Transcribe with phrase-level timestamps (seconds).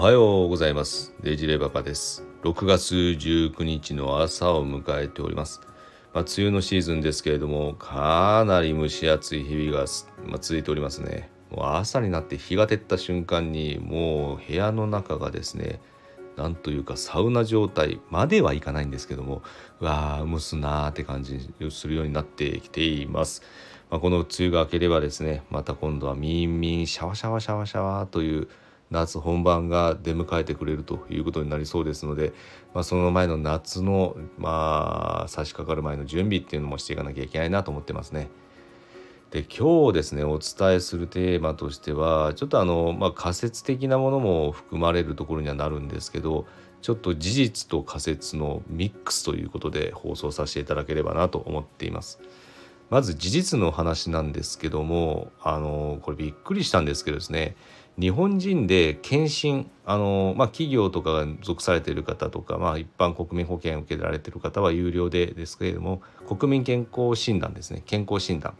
[0.00, 1.12] はようございます。
[1.24, 2.24] デジレパパです。
[2.44, 5.60] 6月19日の朝を迎えております。
[6.14, 9.86] まあ、梅雨のシーズンですけれどもかなり蒸し暑い日々が、
[10.24, 11.30] まあ、続いておりますね。
[11.50, 15.80] もう朝になって日が照った瞬間にもう部屋の中がですね
[16.36, 19.42] なんというかサウナ状態まではいかないんですけども
[19.80, 21.40] うわー蒸すなーって感じ
[21.70, 23.42] するようになってきています、
[23.90, 28.48] まあ、この梅雨が明ければですねまた今度はミンミンシャワシャワシャワシャワという
[28.90, 32.32] 夏本番が出迎えてくれるということになりそうですので、
[32.74, 38.28] まあ、その前の夏の、まあ、差し掛かる前の準備っていうのもしていかなきゃいけないなと思ってますね。
[39.30, 46.46] で今日ですねお伝えするテーマとしてはちょっとあの、まあ、仮説的なものも含まれるところにはなるんですけど
[46.80, 52.20] ちょっと事実と仮説のミックスということで放送させていただければなと思っています。
[52.88, 57.54] まず事実の話なんですけどもあのこれびっくりしたんですけどですね
[57.98, 68.54] 日本人で検診あの、まあ、企業とかが属されている方とか、まあ、一般国民保険を受けられている方は有料でですけれども国民健康診断ですね健康診断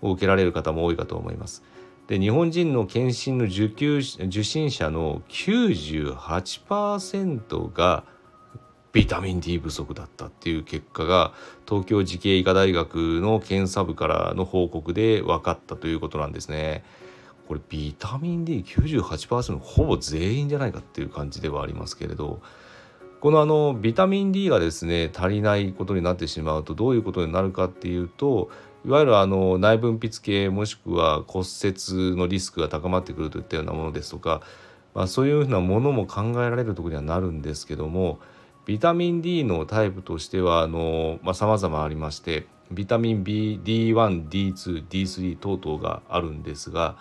[0.00, 1.64] を受けられる方も多いかと思います。
[2.06, 8.04] で日本人の検診の受給受診者の98%が
[8.92, 11.34] ビタミン D 不足だったっていう結果が
[11.68, 16.82] 東京慈恵医科大学の検査部からの報告で分かったということなんですね。
[17.48, 22.42] これビタミン D98% ほぼ全員じゃないかっていう感じではありますけれど
[23.20, 28.50] このあのビタミン D がですね足りないことになってしまうとどういうことになるかっていうと
[28.84, 34.42] いわゆるあの内分泌系もしくは骨折のリスクが高まってくるといったようなものですとか、
[34.94, 38.20] まあ、そういうふうなものも考えられるところにはなるんですけども
[38.66, 46.98] ビタミン D のタイプとしてはあの、まあ、様々ありましてビタミン B D1、D2、D3 等々があるんですが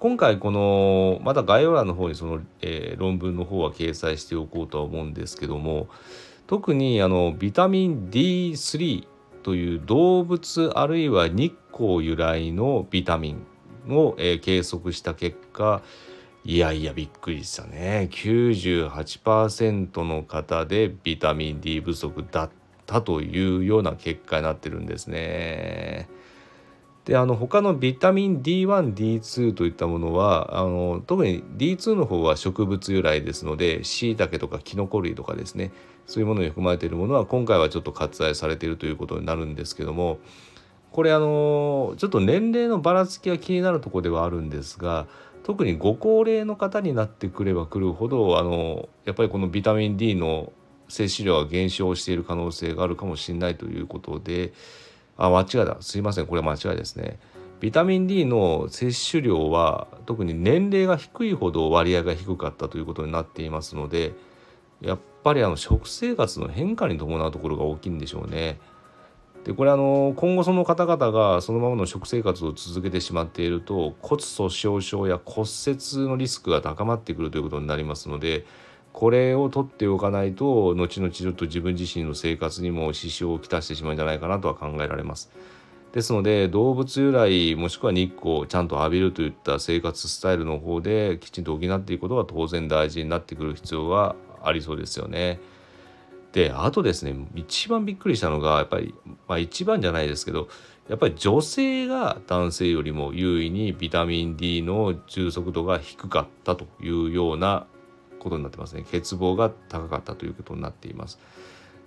[0.00, 5.88] 今回このまた概要欄の方にその、えー、論文の方は掲載しておこうとは思うんですけども
[6.46, 9.08] 特にあのビタミン D3
[9.42, 13.32] という動物あるいは日光由来のビタミ
[13.88, 15.82] ンを、えー、計測した結果
[16.44, 22.50] いやいやびっくりしたね98%の方でビタミン D 不足だっ
[22.86, 26.08] たというような結果になってるんですね。
[27.08, 35.72] であの他のビタミン D1D2 といったものはあの特に D2 の方は植物由来ですのでしいたけとかキノコ類とかですね
[36.06, 40.18] そういうものに含まれているものは今回はちょっと割愛されているということになるんですけども
[40.92, 45.06] これあのちょっと年齢のばらつきが気になるとこではあるんですが
[45.44, 50.52] 特にご高齢の方になってくればくるほどあのやっぱりこのビタミン D の
[50.90, 54.52] 摂取量が減少している可能性があるかもしれないということで。
[55.18, 55.76] あ、間違いだ。
[55.80, 56.26] すいません。
[56.26, 57.18] これ間違いですね。
[57.60, 64.14] ビタミン D の摂取量は特に年齢が低いほど割合が低かったということになっていますので
[64.80, 68.60] やっぱりあの食生活の変化に伴うところが大きいんでしょうね。
[69.44, 78.44] でこれあの今後その方々がそのままの食生活を続けてしまっていると骨粗しょう症や骨折のリスクが高まってくるということになりますので
[78.98, 85.30] これを取っておかないと後々ちょっと自分自身の生活にも支障をきたしてしまうんじゃないかなとは考えられます。
[85.92, 95.38] ですので動物由来もしくは日光をちゃんと浴びるといった生活スタイルの方できちんと補っていくことが当然大事になってくる必要はありそうですよね。
[96.32, 98.96] であとですね一番びっくりしたのがやっぱり、
[99.28, 100.48] まあ、一番じゃないですけど
[100.88, 107.68] やっぱり女性が男性よりも優位にビタミン D の充足度が低かったというような
[108.18, 111.18] ことになってますね欠乏が高かったということになっています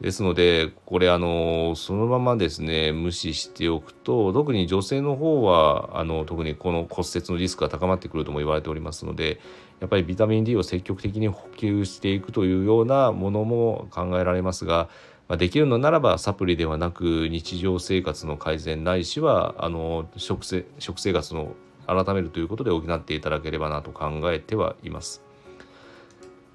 [0.00, 9.40] ですのでこれあのそのままですね無視しておくと特に女性の方はあの特にこの骨折のリスクが高まってくるとも言われておりますので
[9.80, 14.88] やっぱりビタミン D を積極的に補給していくというようなものも考えられますが、
[15.28, 21.54] ま、できるのならばサプリではなく日常生活の改善ないしはあの食生食生活の
[21.86, 25.22] 改めるということで補っていただければなと考えてはいます。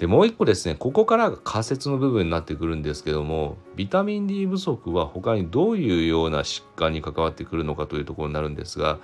[0.02, 8.98] でもう一個ですねここからが仮説の部分になってくるんですけどもビタミン D 不足は他にどういうような疾患に関わってくるのかというところになるんですが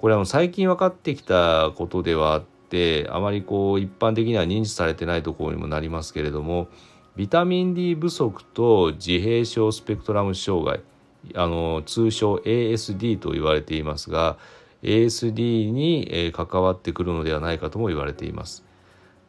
[0.00, 6.66] これは最近分かってきたことではあってあまりこう一般的には認知されてないところにもなりますけれども
[7.14, 10.80] ビタミン D 不足と自閉症スペクトラム障害
[11.36, 14.36] あの通称 ASD と言われていますが
[14.82, 18.68] ASD に関わってくるのではないかとも言われています。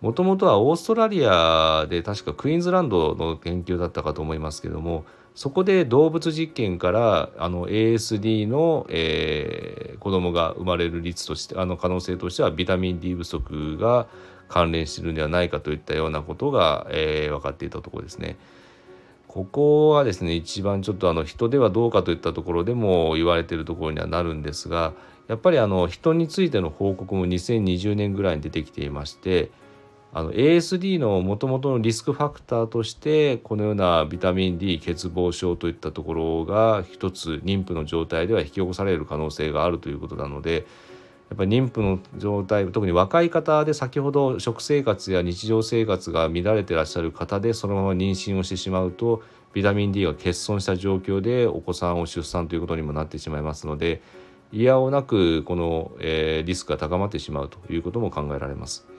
[0.01, 5.05] もともとはオーストラリアで確かクイーンズランドの研究だったかと思いますけども
[5.35, 14.07] そこで動物実験からあの ASD の、えー、子供が生まれる率としてあの可能性としてはビタミン D 不足が
[14.49, 18.35] 関連してるんではないかといったようなことが、えー、分かっていたところですね。
[19.29, 24.91] ここはですね一番ちょっとあの人ではどうかといったところでも言われてるところにはなるんですが
[25.29, 29.49] やっぱりあの人についての報告も2020年ぐらいに出てきていまして
[30.13, 40.65] あの ASD のもともとのリスクファクターとしてこのようなビタミン D 欠乏症といったところが一つ妊婦の状態では引き起こされる可能性があるということなので
[41.29, 49.23] やっぱり妊婦の状態特に若い方で先ほど食生活や日常生活が乱れてらっしゃる方でそのまま妊娠をしてしまうと
[49.53, 54.01] ビタミン D が欠損した状況でお子さんを出産ということにもなってしまいますので
[54.51, 58.90] いやおなくこの、えー、リスクが高まってしまうということも考えられます。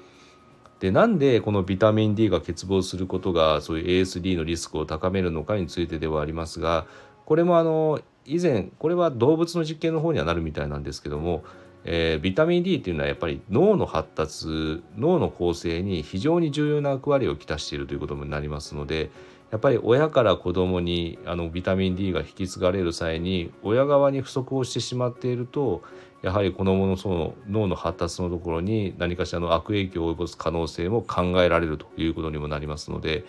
[0.83, 6.87] でなんでこのビタミン D が欠乏することがそういう ASD のリスクを高めるのかについてではありますが
[7.25, 11.45] これもあの以前これは動物の実験の方にはなるみたいなんですけども、
[11.85, 19.13] えー、ビタミン D っていうのはやっぱり脳の発達脳の構成に非常に重要な役割をきたしているということになりますので
[19.53, 25.83] やっぱり親から子供にあにビタミン D が引き継がれる際に親側に不足をしてしまっていると
[26.23, 33.27] やはり子どものその脳の発達のところに何かしらの悪影響を及ぼす可能性も考えられるということにもなりますので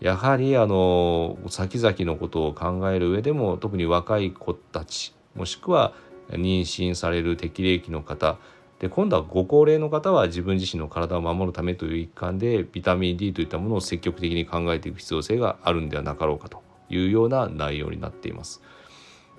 [0.00, 5.94] やはりあの先々のことを考える上でも特に若い子たちもしくは
[6.28, 8.36] 妊娠される適齢期の方
[8.82, 18.60] で今度はご高齢の方は自分自身の体を守るためという一環でビタミン D といったものを積極的に考えていく必要性があるんではなかろうかというような内容になっています。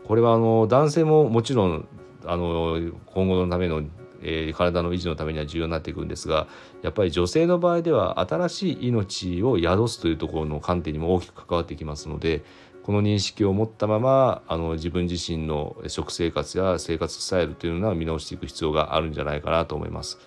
[0.08, 1.88] これはあの男性ももちろん
[2.26, 3.84] あの今後のための、
[4.22, 6.48] えー、体の維持のためには重要になっていくんですが
[6.82, 12.44] やっぱり女性の場合では新しい命を宿すというところの観点にも大きく関わってきますので
[12.84, 20.20] この認識を持ったままあの自分自身の食生活や生活スタイルというのは見直していく必要があるんじゃないかなと思います。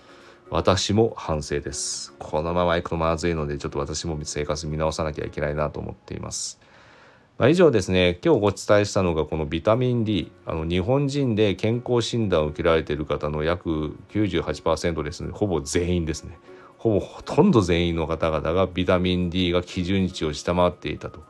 [0.49, 2.15] 私も反省です。
[2.19, 6.59] このまま行くとまずいのでちょっと私も生活見直さなきゃいけないなと思っています。
[7.37, 16.39] まあ、以上ですね今日ご伝えしたのがこのビタミン D あの日本人で健康診断を受けられている方の約98%ですねほぼ全員ですね
[16.79, 21.21] ほぼほとんど全員の方々がビタミン D が基準値を下回っていたと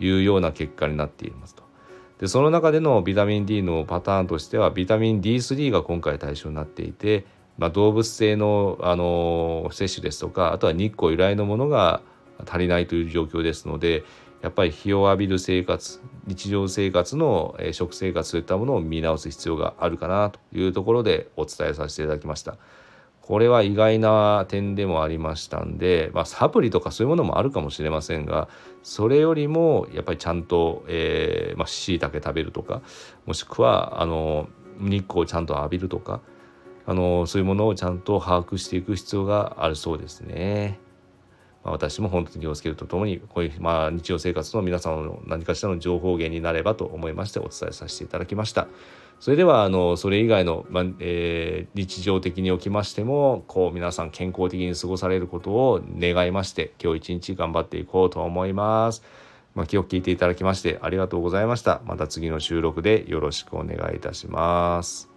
[0.00, 1.62] いうような結果になっていますと。
[2.18, 7.26] でその中でのビタミン D のパターンとしてはビタミン D3 が今回対象になっていて、
[7.58, 12.00] まあ、動物性のあの摂取ですとかあとは日光由来のものが
[12.46, 14.04] 足りないという状況ですので
[14.40, 22.56] やっぱり日を浴びる生活日常生活の食生活といったものを見直す必要があるかなというところでお伝えさせていただきました。
[23.22, 28.48] これは意外な点でもありましたんで、まあ、サプリとかそういうものもあるかもしれませんが
[28.82, 30.84] それよりもやっぱりちゃんと
[31.66, 32.82] しいたけ、食べるとか
[33.24, 34.48] もしくはあの
[34.78, 36.20] 日光をちゃんと浴びるとか
[36.84, 40.80] あのそういうものをちゃんと把握していく必要があるそうですね。
[41.64, 48.66] まあ、私も本当に気をつけるとともにこういう、まあ、日常生活の皆さんの何かしらの情報源になればと思いましてお伝えさせていただきました。
[49.20, 59.04] それではあのそれ以外の、まあえー、日常的におきましてもこう皆さん健康的に過ごされることを願いまして今日一日頑張っていこうと思います。
[59.54, 61.82] まあ、今日聞いていただきましてありがとうございました。
[61.84, 65.11] また次の収録でよろしくお願いいたします。